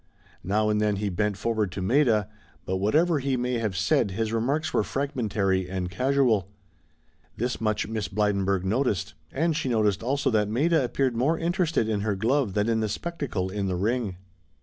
Now 0.43 0.69
and 0.69 0.81
then 0.81 0.95
he 0.95 1.09
bent 1.09 1.37
forward 1.37 1.71
to 1.73 1.81
Maida, 1.83 2.27
but 2.65 2.77
whatever 2.77 3.19
he 3.19 3.37
may 3.37 3.59
have 3.59 3.77
said 3.77 4.09
his 4.09 4.33
remarks 4.33 4.73
were 4.73 4.81
fragmentary 4.81 5.69
and 5.69 5.91
casual. 5.91 6.49
This 7.37 7.61
much 7.61 7.87
Miss 7.87 8.07
Blydenburg 8.07 8.63
noticed, 8.65 9.13
and 9.31 9.55
she 9.55 9.69
noticed 9.69 10.01
also 10.01 10.31
that 10.31 10.49
Maida 10.49 10.83
appeared 10.83 11.15
more 11.15 11.37
interested 11.37 11.87
in 11.87 12.01
her 12.01 12.15
glove 12.15 12.55
than 12.55 12.67
in 12.67 12.79
the 12.79 12.89
spectacle 12.89 13.51
in 13.51 13.67
the 13.67 13.75
ring. 13.75 14.15